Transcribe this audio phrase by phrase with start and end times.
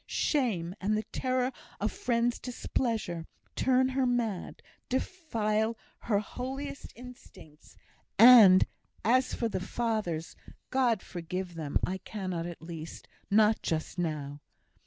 [0.07, 7.77] Shame, and the terror of friends' displeasure, turn her mad defile her holiest instincts;
[8.17, 8.65] and,
[9.05, 10.35] as for the fathers
[10.71, 11.77] God forgive them!
[11.85, 14.41] I cannot at least, not just now."